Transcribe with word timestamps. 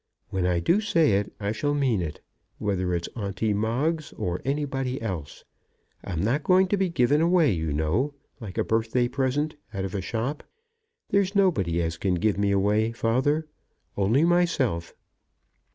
When 0.31 0.47
I 0.47 0.59
do 0.59 0.81
say 0.81 1.11
it 1.11 1.31
I 1.39 1.51
shall 1.51 1.75
mean 1.75 2.01
it, 2.01 2.21
whether 2.57 2.95
it's 2.95 3.07
Onty 3.15 3.53
Moggs 3.53 4.13
or 4.13 4.41
anybody 4.43 4.99
else. 4.99 5.43
I'm 6.03 6.21
not 6.21 6.41
going 6.43 6.67
to 6.69 6.75
be 6.77 6.89
given 6.89 7.21
away, 7.21 7.51
you 7.51 7.71
know, 7.71 8.15
like 8.39 8.57
a 8.57 8.63
birthday 8.63 9.07
present, 9.07 9.57
out 9.75 9.85
of 9.85 9.93
a 9.93 10.01
shop. 10.01 10.41
There's 11.11 11.35
nobody 11.35 11.87
can 11.91 12.15
give 12.15 12.39
me 12.39 12.49
away, 12.49 12.93
father, 12.93 13.45
only 13.95 14.25
myself." 14.25 14.95